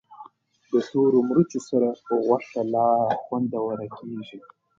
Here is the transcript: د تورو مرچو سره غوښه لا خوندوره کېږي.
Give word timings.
د 0.71 0.73
تورو 0.91 1.17
مرچو 1.29 1.59
سره 1.69 1.87
غوښه 2.25 2.61
لا 2.73 2.89
خوندوره 3.23 3.87
کېږي. 3.97 4.39